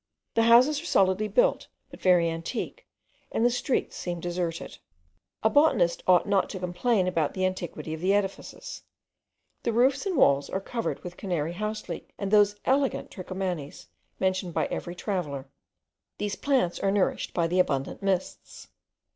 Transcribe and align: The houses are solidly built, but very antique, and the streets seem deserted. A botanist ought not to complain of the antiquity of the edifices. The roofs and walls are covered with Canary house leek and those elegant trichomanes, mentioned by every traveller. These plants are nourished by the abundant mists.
The 0.33 0.41
houses 0.41 0.81
are 0.81 0.85
solidly 0.85 1.27
built, 1.27 1.67
but 1.91 2.01
very 2.01 2.27
antique, 2.27 2.87
and 3.31 3.45
the 3.45 3.51
streets 3.51 3.95
seem 3.95 4.19
deserted. 4.19 4.79
A 5.43 5.49
botanist 5.51 6.01
ought 6.07 6.27
not 6.27 6.49
to 6.49 6.59
complain 6.59 7.07
of 7.07 7.13
the 7.33 7.45
antiquity 7.45 7.93
of 7.93 8.01
the 8.01 8.11
edifices. 8.11 8.81
The 9.61 9.71
roofs 9.71 10.07
and 10.07 10.17
walls 10.17 10.49
are 10.49 10.59
covered 10.59 11.03
with 11.03 11.17
Canary 11.17 11.53
house 11.53 11.87
leek 11.87 12.15
and 12.17 12.31
those 12.31 12.55
elegant 12.65 13.11
trichomanes, 13.11 13.89
mentioned 14.19 14.55
by 14.55 14.65
every 14.71 14.95
traveller. 14.95 15.45
These 16.17 16.35
plants 16.35 16.79
are 16.79 16.89
nourished 16.89 17.35
by 17.35 17.45
the 17.45 17.59
abundant 17.59 18.01
mists. 18.01 18.69